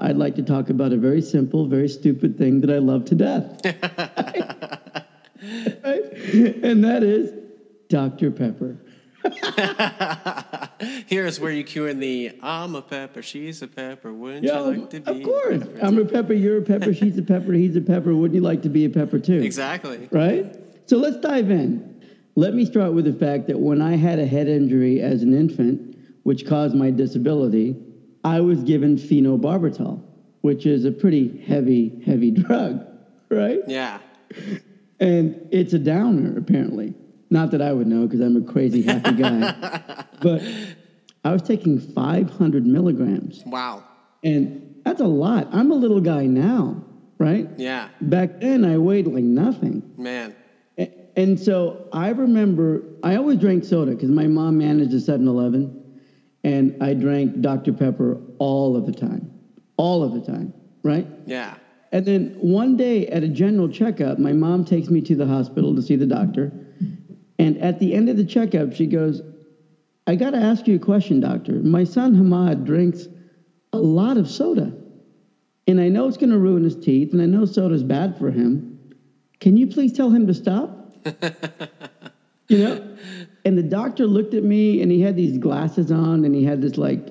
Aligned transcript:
I'd 0.00 0.16
like 0.16 0.34
to 0.36 0.42
talk 0.42 0.70
about 0.70 0.92
a 0.92 0.96
very 0.96 1.20
simple, 1.22 1.66
very 1.66 1.88
stupid 1.88 2.38
thing 2.38 2.60
that 2.62 2.70
I 2.70 2.78
love 2.78 3.04
to 3.06 3.14
death. 3.14 3.60
And 5.42 6.84
that 6.84 7.02
is 7.02 7.32
Dr. 7.88 8.30
Pepper. 8.30 8.76
Here's 11.06 11.40
where 11.40 11.50
you 11.50 11.64
cue 11.64 11.86
in 11.86 11.98
the 11.98 12.32
I'm 12.42 12.74
a 12.74 12.82
pepper, 12.82 13.22
she's 13.22 13.62
a 13.62 13.66
pepper, 13.66 14.12
wouldn't 14.12 14.44
Yeah, 14.44 14.58
you 14.58 14.80
like 14.82 14.90
to 14.90 15.00
be? 15.00 15.10
of 15.10 15.22
course. 15.22 15.62
I'm 15.82 15.98
a 15.98 16.04
pepper, 16.04 16.34
you're 16.34 16.58
a 16.58 16.62
pepper, 16.62 16.92
she's 16.92 17.16
a 17.16 17.22
pepper, 17.22 17.52
he's 17.52 17.74
a 17.76 17.80
pepper. 17.80 18.14
Wouldn't 18.14 18.34
you 18.34 18.42
like 18.42 18.60
to 18.62 18.68
be 18.68 18.84
a 18.84 18.90
pepper 18.90 19.18
too? 19.18 19.40
Exactly. 19.40 20.08
Right? 20.12 20.54
So 20.86 20.98
let's 20.98 21.16
dive 21.18 21.50
in. 21.50 22.02
Let 22.36 22.54
me 22.54 22.64
start 22.66 22.92
with 22.92 23.06
the 23.06 23.12
fact 23.14 23.46
that 23.48 23.58
when 23.58 23.80
I 23.80 23.96
had 23.96 24.18
a 24.18 24.26
head 24.26 24.46
injury 24.46 25.00
as 25.00 25.22
an 25.22 25.32
infant, 25.34 25.96
which 26.24 26.46
caused 26.46 26.74
my 26.74 26.90
disability, 26.90 27.76
I 28.24 28.40
was 28.40 28.62
given 28.62 28.96
phenobarbital, 28.96 30.02
which 30.42 30.66
is 30.66 30.84
a 30.84 30.92
pretty 30.92 31.42
heavy, 31.46 32.02
heavy 32.04 32.30
drug, 32.42 32.86
right? 33.30 33.60
Yeah. 33.66 33.98
And 34.98 35.48
it's 35.50 35.72
a 35.72 35.78
downer, 35.78 36.36
apparently. 36.36 36.94
Not 37.30 37.52
that 37.52 37.62
I 37.62 37.72
would 37.72 37.86
know 37.86 38.06
because 38.06 38.20
I'm 38.20 38.36
a 38.36 38.52
crazy 38.52 38.82
happy 38.82 39.12
guy. 39.12 40.04
but 40.20 40.42
I 41.24 41.32
was 41.32 41.42
taking 41.42 41.78
500 41.78 42.66
milligrams. 42.66 43.42
Wow. 43.46 43.84
And 44.24 44.80
that's 44.84 45.00
a 45.00 45.06
lot. 45.06 45.48
I'm 45.52 45.70
a 45.70 45.74
little 45.74 46.00
guy 46.00 46.26
now, 46.26 46.84
right? 47.18 47.48
Yeah. 47.56 47.88
Back 48.00 48.40
then, 48.40 48.64
I 48.64 48.78
weighed 48.78 49.06
like 49.06 49.24
nothing. 49.24 49.94
Man. 49.96 50.34
And 51.16 51.38
so 51.38 51.88
I 51.92 52.10
remember 52.10 52.82
I 53.02 53.16
always 53.16 53.38
drank 53.38 53.64
soda 53.64 53.92
because 53.92 54.10
my 54.10 54.26
mom 54.26 54.58
managed 54.58 54.94
a 54.94 55.00
7 55.00 55.26
Eleven 55.26 55.79
and 56.44 56.82
I 56.82 56.94
drank 56.94 57.40
Dr. 57.40 57.72
Pepper 57.72 58.20
all 58.38 58.76
of 58.76 58.86
the 58.86 58.92
time. 58.92 59.30
All 59.76 60.02
of 60.02 60.12
the 60.12 60.20
time, 60.20 60.52
right? 60.82 61.06
Yeah. 61.26 61.54
And 61.92 62.04
then 62.06 62.36
one 62.40 62.76
day 62.76 63.06
at 63.08 63.22
a 63.22 63.28
general 63.28 63.68
checkup, 63.68 64.18
my 64.18 64.32
mom 64.32 64.64
takes 64.64 64.88
me 64.88 65.00
to 65.02 65.16
the 65.16 65.26
hospital 65.26 65.74
to 65.74 65.82
see 65.82 65.96
the 65.96 66.06
doctor. 66.06 66.52
And 67.38 67.58
at 67.58 67.80
the 67.80 67.94
end 67.94 68.08
of 68.08 68.16
the 68.16 68.24
checkup, 68.24 68.74
she 68.74 68.86
goes, 68.86 69.22
I 70.06 70.16
got 70.16 70.30
to 70.30 70.38
ask 70.38 70.66
you 70.66 70.76
a 70.76 70.78
question, 70.78 71.20
doctor. 71.20 71.52
My 71.52 71.84
son 71.84 72.14
Hamad 72.14 72.64
drinks 72.64 73.08
a 73.72 73.78
lot 73.78 74.16
of 74.16 74.30
soda. 74.30 74.72
And 75.66 75.80
I 75.80 75.88
know 75.88 76.08
it's 76.08 76.16
going 76.16 76.30
to 76.30 76.38
ruin 76.38 76.64
his 76.64 76.76
teeth, 76.76 77.12
and 77.12 77.22
I 77.22 77.26
know 77.26 77.44
soda's 77.44 77.82
bad 77.82 78.18
for 78.18 78.30
him. 78.30 78.94
Can 79.40 79.56
you 79.56 79.66
please 79.66 79.92
tell 79.92 80.10
him 80.10 80.26
to 80.26 80.34
stop? 80.34 80.96
you 82.48 82.58
know? 82.58 82.96
And 83.44 83.56
the 83.56 83.62
doctor 83.62 84.06
looked 84.06 84.34
at 84.34 84.44
me, 84.44 84.82
and 84.82 84.90
he 84.92 85.00
had 85.00 85.16
these 85.16 85.38
glasses 85.38 85.90
on, 85.90 86.24
and 86.24 86.34
he 86.34 86.44
had 86.44 86.60
this 86.60 86.76
like, 86.76 87.08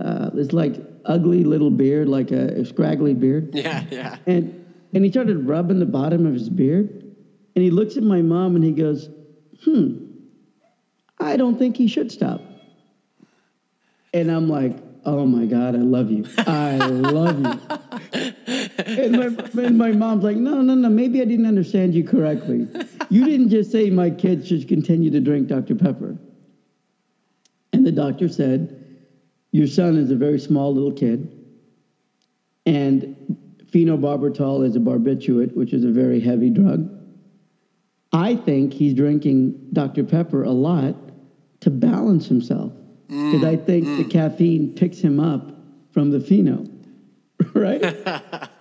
uh, 0.00 0.30
this 0.30 0.52
like 0.52 0.76
ugly 1.04 1.44
little 1.44 1.70
beard, 1.70 2.08
like 2.08 2.30
a, 2.30 2.60
a 2.60 2.64
scraggly 2.64 3.14
beard. 3.14 3.54
Yeah. 3.54 3.84
Yeah. 3.90 4.16
And 4.26 4.58
and 4.94 5.04
he 5.04 5.10
started 5.10 5.46
rubbing 5.46 5.78
the 5.78 5.86
bottom 5.86 6.26
of 6.26 6.34
his 6.34 6.48
beard. 6.48 6.90
And 7.54 7.62
he 7.62 7.70
looks 7.70 7.96
at 7.96 8.02
my 8.02 8.22
mom 8.22 8.56
and 8.56 8.64
he 8.64 8.72
goes, 8.72 9.08
Hmm, 9.64 10.06
I 11.18 11.36
don't 11.36 11.58
think 11.58 11.76
he 11.76 11.86
should 11.86 12.10
stop. 12.12 12.42
And 14.12 14.30
I'm 14.30 14.48
like, 14.48 14.76
Oh 15.04 15.26
my 15.26 15.46
God, 15.46 15.74
I 15.74 15.78
love 15.78 16.10
you. 16.10 16.26
I 16.38 16.76
love 16.76 17.40
you. 17.40 18.20
And 18.86 19.12
my, 19.12 19.62
and 19.64 19.78
my 19.78 19.92
mom's 19.92 20.24
like, 20.24 20.36
No, 20.36 20.60
no, 20.60 20.74
no, 20.74 20.88
maybe 20.88 21.20
I 21.20 21.24
didn't 21.24 21.46
understand 21.46 21.94
you 21.94 22.04
correctly. 22.04 22.68
You 23.10 23.24
didn't 23.24 23.50
just 23.50 23.70
say 23.70 23.90
my 23.90 24.10
kids 24.10 24.48
should 24.48 24.66
continue 24.68 25.10
to 25.10 25.20
drink 25.20 25.48
Dr. 25.48 25.74
Pepper. 25.74 26.16
And 27.72 27.86
the 27.86 27.92
doctor 27.92 28.28
said, 28.28 28.98
Your 29.50 29.66
son 29.66 29.96
is 29.96 30.10
a 30.10 30.16
very 30.16 30.38
small 30.38 30.74
little 30.74 30.92
kid. 30.92 31.30
And 32.64 33.36
phenobarbital 33.72 34.66
is 34.66 34.76
a 34.76 34.80
barbiturate, 34.80 35.54
which 35.54 35.72
is 35.72 35.84
a 35.84 35.90
very 35.90 36.20
heavy 36.20 36.50
drug. 36.50 36.88
I 38.12 38.36
think 38.36 38.72
he's 38.74 38.94
drinking 38.94 39.70
Dr. 39.72 40.04
Pepper 40.04 40.44
a 40.44 40.50
lot 40.50 40.94
to 41.60 41.70
balance 41.70 42.26
himself. 42.26 42.72
Because 43.08 43.44
I 43.44 43.56
think 43.56 43.84
the 43.84 44.04
mm. 44.04 44.10
caffeine 44.10 44.74
picks 44.74 44.98
him 44.98 45.20
up 45.20 45.52
from 45.92 46.10
the 46.10 46.18
pheno, 46.18 46.66
right? 47.54 47.82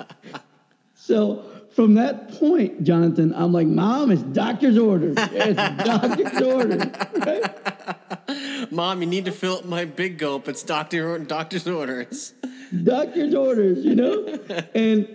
so 1.02 1.44
from 1.72 1.96
that 1.96 2.32
point, 2.34 2.84
Jonathan, 2.84 3.34
I'm 3.36 3.52
like, 3.52 3.66
Mom, 3.66 4.12
it's 4.12 4.22
doctor's 4.22 4.78
orders. 4.78 5.16
It's 5.32 5.84
doctor's 5.84 6.42
orders, 6.42 6.86
right? 7.18 8.72
Mom, 8.72 9.02
you 9.02 9.08
need 9.08 9.26
to 9.26 9.32
fill 9.32 9.58
up 9.58 9.66
my 9.66 9.86
big 9.86 10.20
gulp. 10.20 10.48
It's 10.48 10.62
doctor 10.62 11.18
doctor's 11.18 11.68
orders. 11.68 12.36
doctor's 12.84 13.34
orders, 13.34 13.84
you 13.84 13.96
know? 13.96 14.28
and 14.76 15.08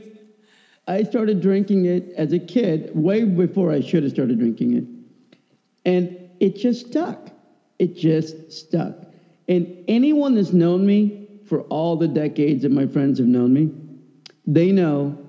I 0.88 1.04
started 1.04 1.41
drinking 1.41 1.84
it 1.84 2.12
as 2.16 2.32
a 2.32 2.41
kid, 2.41 2.91
way 2.92 3.22
before 3.22 3.70
I 3.70 3.80
should 3.80 4.02
have 4.02 4.10
started 4.10 4.41
drinking 4.41 4.76
it. 4.76 4.84
And 5.84 6.30
it 6.41 6.56
just 6.56 6.88
stuck. 6.88 7.30
It 7.78 7.96
just 7.96 8.50
stuck. 8.50 8.96
And 9.46 9.84
anyone 9.86 10.34
that's 10.34 10.52
known 10.52 10.84
me 10.84 11.28
for 11.46 11.60
all 11.62 11.94
the 11.96 12.08
decades 12.08 12.62
that 12.62 12.72
my 12.72 12.88
friends 12.88 13.20
have 13.20 13.28
known 13.28 13.52
me, 13.52 13.70
they 14.48 14.72
know 14.72 15.25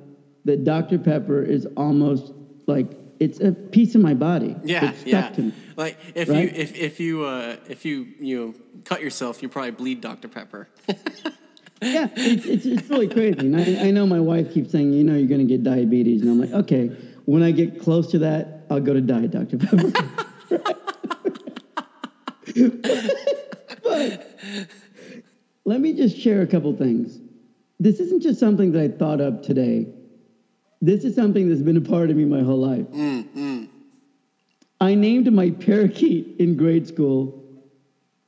that 0.47 0.63
Dr. 0.63 0.97
Pepper 0.97 1.44
is 1.44 1.68
almost 1.78 2.34
like 2.66 2.88
it's 3.19 3.40
a 3.40 3.52
piece 3.52 3.96
of 3.96 4.02
my 4.02 4.13
body. 4.13 4.56
Yeah, 4.63 4.94
yeah. 5.06 5.34
me. 5.38 5.53
Like 5.75 5.97
if 6.16 6.30
Right? 6.30 6.52
you 6.52 6.62
if 6.62 6.75
if 6.75 7.00
you 7.00 7.24
uh, 7.24 7.58
if 7.69 7.85
you 7.85 8.08
you 8.19 8.38
know, 8.38 8.53
cut 8.85 9.02
yourself, 9.02 9.41
you 9.41 9.50
probably 9.50 9.72
bleed 9.72 10.02
Dr 10.02 10.28
Pepper. 10.28 10.68
Yeah, 11.80 12.08
it's, 12.16 12.46
it's, 12.47 12.66
it's 12.66 12.90
really 12.90 13.08
crazy. 13.08 13.38
And 13.40 13.56
I, 13.56 13.90
I 13.90 13.91
know 13.91 14.08
my 14.08 14.19
wife 14.19 14.52
keeps 14.52 14.72
saying, 14.72 14.94
you 14.94 15.03
know, 15.03 15.13
you're 15.13 15.28
going 15.28 15.41
to 15.41 15.46
get 15.46 15.62
diabetes. 15.63 16.24
And 16.24 16.31
I'm 16.31 16.40
like, 16.40 16.52
okay, 16.52 16.88
when 17.25 17.44
I 17.44 17.52
get 17.52 17.79
close 17.79 18.09
to 18.12 18.19
that, 18.19 18.66
I'll 18.72 18.79
go 18.79 18.94
to 18.94 19.02
Diet 19.02 19.29
Dr. 19.29 19.59
Pepper. 19.59 19.91
but 23.84 24.40
let 25.66 25.79
me 25.79 25.94
just 25.94 26.18
share 26.18 26.41
a 26.41 26.47
couple 26.47 26.75
things. 26.75 27.19
This 27.79 28.00
isn't 28.00 28.24
just 28.24 28.40
something 28.40 28.72
that 28.72 28.81
I 28.81 28.88
thought 28.88 29.22
up 29.22 29.44
today. 29.44 29.85
This 30.82 31.04
is 31.04 31.16
something 31.16 31.50
that's 31.50 31.62
been 31.62 31.78
a 31.78 31.82
part 31.82 32.10
of 32.10 32.16
me 32.16 32.26
my 32.26 32.42
whole 32.42 32.60
life. 32.60 32.86
Mm, 32.88 33.24
mm. 33.36 33.68
I 34.80 34.94
named 34.94 35.32
my 35.34 35.50
parakeet 35.50 36.36
in 36.40 36.56
grade 36.56 36.88
school 36.88 37.44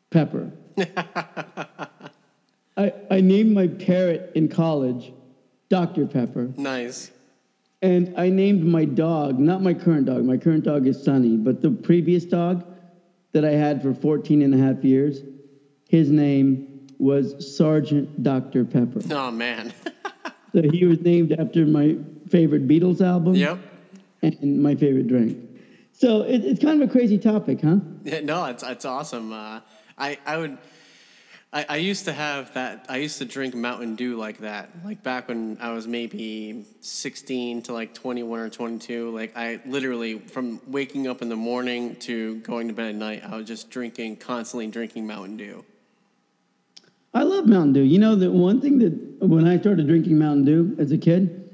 Pepper. 0.10 0.52
I, 2.78 2.94
I 3.12 3.22
named 3.22 3.52
my 3.52 3.68
parrot 3.68 4.32
in 4.36 4.48
college 4.48 5.12
Dr. 5.70 6.08
Pepper. 6.08 6.52
nice. 6.58 7.12
And 7.82 8.14
I 8.18 8.30
named 8.30 8.66
my 8.66 8.84
dog, 8.84 9.40
not 9.40 9.62
my 9.62 9.74
current 9.74 10.06
dog, 10.06 10.26
my 10.26 10.36
current 10.36 10.66
dog 10.66 10.86
is 10.86 11.02
Sunny, 11.02 11.38
but 11.38 11.62
the 11.62 11.72
previous 11.72 12.26
dog 12.26 12.66
that 13.32 13.46
I 13.46 13.52
had 13.52 13.82
for 13.82 13.94
14 13.94 14.42
and 14.42 14.54
a 14.54 14.58
half 14.58 14.84
years, 14.84 15.22
his 15.88 16.10
name 16.10 16.88
was 16.98 17.56
Sergeant 17.56 18.22
Dr. 18.22 18.66
Pepper. 18.66 19.02
Oh 19.12 19.32
man. 19.32 19.72
So 20.52 20.64
he 20.64 20.84
was 20.84 21.00
named 21.02 21.32
after 21.34 21.64
my 21.64 21.96
favorite 22.30 22.68
Beatles 22.68 23.02
album 23.02 23.36
yep. 23.36 23.60
and 24.22 24.62
my 24.62 24.76
favorite 24.76 25.08
drink. 25.08 25.38
So 26.00 26.22
it, 26.22 26.46
it's 26.46 26.62
kind 26.62 26.82
of 26.82 26.90
a 26.90 26.92
crazy 26.92 27.18
topic, 27.18 27.62
huh? 27.62 27.78
Yeah, 28.04 28.22
no, 28.22 28.46
it's 28.46 28.64
it's 28.64 28.86
awesome. 28.86 29.34
Uh, 29.34 29.60
I 29.98 30.18
I 30.26 30.38
would. 30.38 30.58
I, 31.52 31.66
I 31.68 31.78
used 31.78 32.06
to 32.06 32.14
have 32.14 32.54
that. 32.54 32.86
I 32.88 32.98
used 32.98 33.18
to 33.18 33.26
drink 33.26 33.56
Mountain 33.56 33.96
Dew 33.96 34.16
like 34.16 34.38
that, 34.38 34.70
like 34.86 35.02
back 35.02 35.28
when 35.28 35.58
I 35.60 35.72
was 35.72 35.88
maybe 35.88 36.64
16 36.80 37.64
to 37.64 37.74
like 37.74 37.96
21 37.96 38.40
or 38.40 38.50
22. 38.52 39.10
Like 39.10 39.36
I 39.36 39.60
literally, 39.66 40.20
from 40.20 40.62
waking 40.68 41.08
up 41.08 41.24
in 41.24 41.28
the 41.28 41.36
morning 41.36 41.96
to 42.02 42.36
going 42.42 42.68
to 42.68 42.74
bed 42.76 42.90
at 42.90 42.96
night, 42.96 43.24
I 43.26 43.36
was 43.36 43.48
just 43.48 43.72
drinking, 43.72 44.18
constantly 44.18 44.68
drinking 44.68 45.08
Mountain 45.08 45.38
Dew. 45.38 45.66
I 47.16 47.24
love 47.24 47.48
Mountain 47.48 47.74
Dew. 47.74 47.82
You 47.82 47.98
know, 47.98 48.16
the 48.16 48.32
one 48.32 48.62
thing 48.62 48.78
that 48.80 49.28
when 49.28 49.48
I 49.48 49.60
started 49.60 49.88
drinking 49.88 50.20
Mountain 50.20 50.46
Dew 50.46 50.76
as 50.78 50.92
a 50.92 51.00
kid 51.00 51.49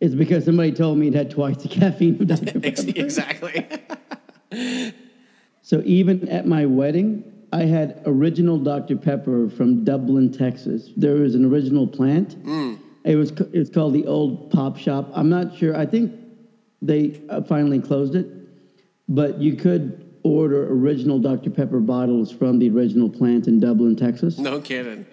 is 0.00 0.14
because 0.14 0.44
somebody 0.44 0.72
told 0.72 0.98
me 0.98 1.08
it 1.08 1.14
had 1.14 1.30
twice 1.30 1.56
the 1.62 1.68
caffeine 1.80 2.20
of 2.20 2.26
Dr. 2.28 2.60
Pepper. 2.60 2.82
exactly. 2.96 3.66
So 5.62 5.82
even 5.84 6.28
at 6.28 6.46
my 6.46 6.64
wedding, 6.64 7.24
I 7.52 7.64
had 7.64 8.00
original 8.06 8.56
Dr. 8.56 8.94
Pepper 8.96 9.48
from 9.50 9.82
Dublin, 9.82 10.30
Texas. 10.30 10.90
There 10.96 11.14
was 11.16 11.34
an 11.34 11.44
original 11.44 11.88
plant. 11.88 12.36
It 13.02 13.16
was 13.16 13.32
it's 13.52 13.68
called 13.68 13.92
the 13.92 14.06
Old 14.06 14.52
Pop 14.52 14.76
Shop. 14.78 15.10
I'm 15.12 15.28
not 15.28 15.56
sure. 15.56 15.76
I 15.76 15.84
think 15.84 16.12
they 16.82 17.20
uh, 17.28 17.42
finally 17.42 17.80
closed 17.80 18.14
it, 18.14 18.28
but 19.08 19.40
you 19.40 19.56
could 19.56 20.14
order 20.22 20.68
original 20.72 21.18
Dr. 21.18 21.50
Pepper 21.50 21.80
bottles 21.80 22.30
from 22.30 22.60
the 22.60 22.70
original 22.70 23.10
plant 23.10 23.48
in 23.48 23.58
Dublin, 23.58 23.96
Texas. 23.96 24.38
no 24.38 24.60
kidding. 24.60 25.04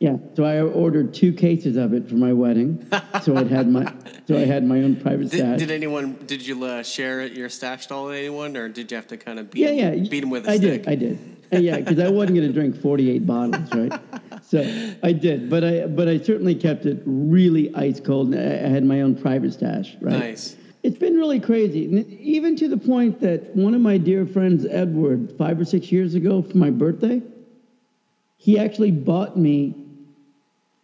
Yeah, 0.00 0.16
so 0.34 0.44
I 0.44 0.62
ordered 0.62 1.12
two 1.12 1.30
cases 1.30 1.76
of 1.76 1.92
it 1.92 2.08
for 2.08 2.14
my 2.14 2.32
wedding. 2.32 2.86
so 3.22 3.36
I 3.36 3.44
had 3.44 3.68
my 3.70 3.92
so 4.26 4.34
I 4.34 4.46
had 4.46 4.64
my 4.64 4.82
own 4.82 4.96
private 4.96 5.28
Did, 5.28 5.40
stash. 5.40 5.58
did 5.58 5.70
anyone? 5.70 6.14
Did 6.26 6.46
you 6.46 6.64
uh, 6.64 6.82
share 6.82 7.20
it, 7.20 7.34
your 7.34 7.50
stash 7.50 7.88
with 7.90 8.14
anyone, 8.14 8.56
or 8.56 8.70
did 8.70 8.90
you 8.90 8.96
have 8.96 9.06
to 9.08 9.18
kind 9.18 9.38
of 9.38 9.50
beat 9.50 9.60
yeah, 9.60 9.90
yeah, 9.90 10.08
beat 10.08 10.20
them 10.20 10.30
with 10.30 10.48
a 10.48 10.52
I 10.52 10.56
stick? 10.56 10.88
I 10.88 10.94
did, 10.94 11.06
I 11.12 11.16
did. 11.16 11.36
And 11.52 11.64
yeah, 11.64 11.76
because 11.76 11.98
I 11.98 12.08
wasn't 12.08 12.38
going 12.38 12.48
to 12.48 12.52
drink 12.52 12.80
48 12.80 13.26
bottles, 13.26 13.74
right? 13.74 14.00
So 14.42 14.60
I 15.02 15.12
did, 15.12 15.50
but 15.50 15.64
I 15.64 15.86
but 15.86 16.08
I 16.08 16.18
certainly 16.18 16.54
kept 16.54 16.86
it 16.86 17.02
really 17.04 17.74
ice 17.74 18.00
cold. 18.00 18.34
I 18.34 18.38
I 18.38 18.68
had 18.68 18.84
my 18.84 19.02
own 19.02 19.14
private 19.16 19.52
stash, 19.52 19.96
right? 20.00 20.18
Nice. 20.18 20.56
It's 20.82 20.96
been 20.96 21.16
really 21.16 21.40
crazy, 21.40 21.84
and 21.84 22.10
even 22.20 22.56
to 22.56 22.68
the 22.68 22.78
point 22.78 23.20
that 23.20 23.54
one 23.54 23.74
of 23.74 23.82
my 23.82 23.98
dear 23.98 24.24
friends, 24.24 24.64
Edward, 24.64 25.34
five 25.36 25.60
or 25.60 25.66
six 25.66 25.92
years 25.92 26.14
ago 26.14 26.40
for 26.40 26.56
my 26.56 26.70
birthday, 26.70 27.20
he 28.38 28.58
actually 28.58 28.92
bought 28.92 29.36
me 29.36 29.79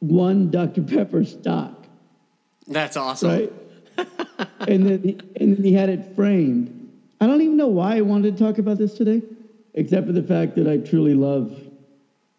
one 0.00 0.50
Dr 0.50 0.82
Pepper 0.82 1.24
stock, 1.24 1.86
That's 2.66 2.96
awesome. 2.96 3.30
right? 3.30 3.52
and 4.68 4.86
then 4.86 5.02
he, 5.02 5.18
and 5.40 5.56
then 5.56 5.64
he 5.64 5.72
had 5.72 5.88
it 5.88 6.14
framed. 6.14 6.72
I 7.20 7.26
don't 7.26 7.40
even 7.40 7.56
know 7.56 7.68
why 7.68 7.96
I 7.96 8.00
wanted 8.02 8.36
to 8.36 8.44
talk 8.44 8.58
about 8.58 8.76
this 8.78 8.94
today, 8.94 9.22
except 9.74 10.06
for 10.06 10.12
the 10.12 10.22
fact 10.22 10.54
that 10.56 10.66
I 10.68 10.76
truly 10.78 11.14
love 11.14 11.58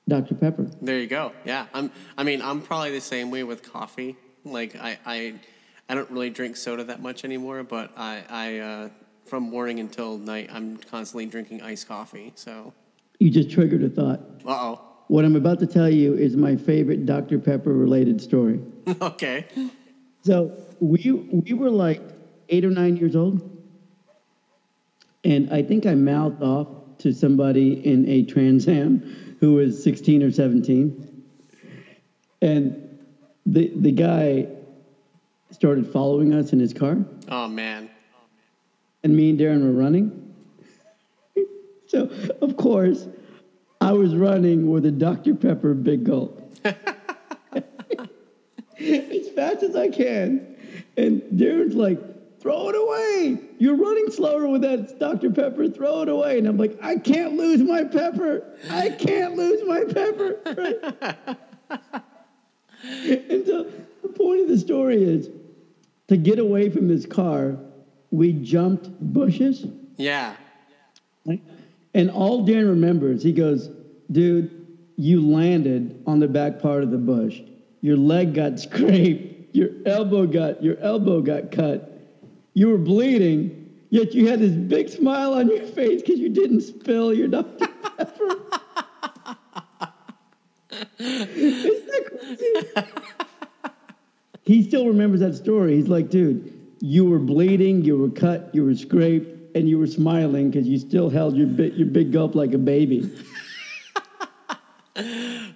Dr 0.07 0.35
Pepper. 0.35 0.67
There 0.81 0.99
you 0.99 1.07
go. 1.07 1.33
Yeah, 1.45 1.65
I'm. 1.73 1.91
I 2.17 2.23
mean, 2.23 2.41
I'm 2.41 2.61
probably 2.61 2.91
the 2.91 3.01
same 3.01 3.31
way 3.31 3.43
with 3.43 3.63
coffee. 3.63 4.15
Like 4.45 4.75
I, 4.75 4.97
I, 5.05 5.33
I 5.89 5.95
don't 5.95 6.09
really 6.11 6.29
drink 6.29 6.55
soda 6.57 6.83
that 6.85 7.01
much 7.01 7.25
anymore. 7.25 7.63
But 7.63 7.91
I, 7.97 8.23
I, 8.29 8.57
uh, 8.59 8.89
from 9.25 9.43
morning 9.43 9.79
until 9.79 10.17
night, 10.17 10.49
I'm 10.53 10.77
constantly 10.77 11.25
drinking 11.25 11.61
iced 11.63 11.87
coffee. 11.87 12.31
So, 12.35 12.71
You 13.19 13.29
just 13.31 13.49
triggered 13.49 13.83
a 13.83 13.89
thought. 13.89 14.21
uh 14.45 14.51
oh. 14.51 14.81
What 15.07 15.23
I'm 15.23 15.35
about 15.35 15.59
to 15.59 15.67
tell 15.67 15.89
you 15.89 16.13
is 16.15 16.35
my 16.35 16.55
favorite 16.55 17.05
Dr 17.05 17.39
Pepper 17.39 17.73
related 17.73 18.21
story. 18.21 18.59
okay. 19.01 19.45
So 20.23 20.51
we 20.79 21.11
we 21.11 21.53
were 21.53 21.69
like 21.69 22.01
eight 22.49 22.65
or 22.65 22.69
nine 22.71 22.97
years 22.97 23.15
old, 23.15 23.41
and 25.23 25.51
I 25.51 25.63
think 25.63 25.85
I 25.85 25.95
mouthed 25.95 26.43
off 26.43 26.67
to 26.99 27.13
somebody 27.13 27.85
in 27.85 28.07
a 28.09 28.23
Trans 28.23 28.67
Am 28.67 29.37
who 29.39 29.53
was 29.53 29.81
16 29.83 30.23
or 30.23 30.31
17, 30.31 31.23
and 32.41 32.99
the 33.45 33.71
the 33.75 33.91
guy 33.91 34.47
started 35.51 35.87
following 35.87 36.33
us 36.33 36.51
in 36.51 36.59
his 36.59 36.73
car, 36.73 36.97
Oh 37.29 37.47
man. 37.47 37.89
and 39.03 39.15
me 39.15 39.29
and 39.29 39.39
Darren 39.39 39.63
were 39.63 39.79
running. 39.79 40.33
so 41.87 42.09
of 42.41 42.57
course, 42.57 43.07
I 43.79 43.91
was 43.93 44.15
running 44.15 44.69
with 44.69 44.85
a 44.85 44.91
Dr 44.91 45.35
Pepper 45.35 45.73
Big 45.73 46.03
Gulp. 46.03 46.43
as 46.65 46.75
fast 49.29 49.63
as 49.63 49.75
I 49.75 49.89
can. 49.89 50.55
And 50.95 51.21
Darren's 51.33 51.75
like, 51.75 51.99
throw 52.39 52.69
it 52.69 52.75
away. 52.75 53.39
You're 53.59 53.75
running 53.75 54.11
slower 54.11 54.47
with 54.47 54.61
that 54.61 54.99
Dr. 54.99 55.31
Pepper. 55.31 55.67
Throw 55.69 56.01
it 56.01 56.09
away. 56.09 56.39
And 56.39 56.47
I'm 56.47 56.57
like, 56.57 56.77
I 56.81 56.97
can't 56.97 57.33
lose 57.33 57.61
my 57.61 57.83
pepper. 57.83 58.43
I 58.69 58.89
can't 58.89 59.35
lose 59.35 59.61
my 59.65 59.83
pepper. 59.83 60.39
Right? 60.45 60.77
and 62.83 63.45
so 63.45 63.71
the 64.01 64.09
point 64.09 64.41
of 64.41 64.47
the 64.47 64.57
story 64.57 65.03
is 65.03 65.29
to 66.07 66.17
get 66.17 66.39
away 66.39 66.69
from 66.69 66.87
this 66.87 67.05
car, 67.05 67.57
we 68.11 68.33
jumped 68.33 68.89
bushes. 68.99 69.65
Yeah. 69.97 70.35
Right? 71.25 71.41
And 71.97 72.11
all 72.11 72.45
Dan 72.45 72.67
remembers, 72.67 73.23
he 73.23 73.33
goes, 73.33 73.71
dude, 74.11 74.67
you 74.97 75.19
landed 75.19 76.03
on 76.05 76.19
the 76.19 76.27
back 76.27 76.61
part 76.61 76.83
of 76.83 76.91
the 76.91 76.97
bush. 76.99 77.41
Your 77.81 77.97
leg 77.97 78.35
got 78.35 78.59
scraped. 78.65 79.55
Your 79.55 79.69
elbow 79.87 80.27
got 80.27 80.61
your 80.61 80.77
elbow 80.77 81.21
got 81.21 81.51
cut. 81.51 81.91
You 82.53 82.69
were 82.69 82.77
bleeding, 82.77 83.73
yet 83.89 84.13
you 84.13 84.27
had 84.27 84.39
this 84.39 84.51
big 84.51 84.89
smile 84.89 85.33
on 85.33 85.47
your 85.47 85.65
face 85.65 86.01
because 86.03 86.19
you 86.19 86.29
didn't 86.29 86.61
spill 86.61 87.15
your 87.15 87.27
Dr. 87.37 87.67
Pepper. 87.67 88.35
He 94.43 94.63
still 94.63 94.87
remembers 94.87 95.19
that 95.19 95.35
story. 95.35 95.75
He's 95.75 95.89
like, 95.89 96.09
dude, 96.09 96.53
you 96.79 97.03
were 97.03 97.19
bleeding, 97.19 97.83
you 97.83 97.97
were 97.97 98.09
cut, 98.09 98.49
you 98.53 98.63
were 98.63 98.75
scraped, 98.75 99.36
and 99.57 99.69
you 99.69 99.77
were 99.77 99.87
smiling 99.87 100.49
because 100.49 100.67
you 100.67 100.79
still 100.79 101.09
held 101.09 101.35
your 101.35 101.47
big, 101.47 101.75
your 101.75 101.87
big 101.87 102.11
gulp 102.11 102.35
like 102.35 102.53
a 102.53 102.57
baby. 102.57 103.13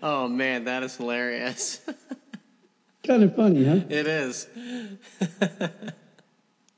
Oh 0.04 0.28
man, 0.28 0.66
that 0.66 0.84
is 0.84 0.98
hilarious. 0.98 1.82
kind 3.04 3.24
of 3.24 3.36
funny, 3.36 3.66
huh? 3.66 3.80
it 3.90 4.06
is. 4.08 4.48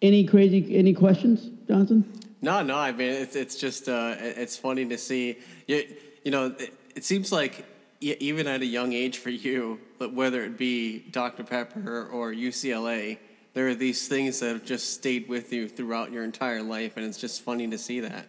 Any 0.01 0.25
crazy, 0.25 0.77
any 0.77 0.93
questions, 0.93 1.49
Johnson? 1.65 2.03
No, 2.41 2.61
no. 2.61 2.75
I 2.75 2.91
mean, 2.91 3.09
it's 3.09 3.37
it's 3.37 3.55
just 3.55 3.87
uh, 3.87 4.15
it's 4.19 4.57
funny 4.57 4.85
to 4.87 4.97
see. 4.97 5.37
You, 5.65 5.95
you 6.25 6.31
know, 6.31 6.47
it, 6.59 6.73
it 6.93 7.05
seems 7.05 7.31
like 7.31 7.65
even 8.01 8.47
at 8.47 8.61
a 8.61 8.65
young 8.65 8.91
age 8.91 9.19
for 9.19 9.29
you, 9.29 9.79
whether 9.99 10.43
it 10.43 10.57
be 10.57 10.99
Dr 11.11 11.45
Pepper 11.45 12.09
or 12.11 12.33
UCLA, 12.33 13.17
there 13.53 13.67
are 13.67 13.75
these 13.75 14.07
things 14.07 14.39
that 14.39 14.50
have 14.50 14.65
just 14.65 14.94
stayed 14.94 15.29
with 15.29 15.53
you 15.53 15.67
throughout 15.67 16.11
your 16.11 16.23
entire 16.23 16.63
life, 16.63 16.97
and 16.97 17.05
it's 17.05 17.19
just 17.19 17.41
funny 17.41 17.67
to 17.67 17.77
see 17.77 18.00
that. 18.00 18.27